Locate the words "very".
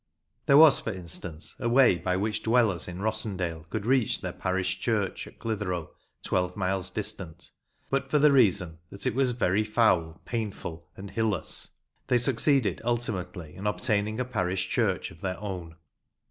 9.33-9.63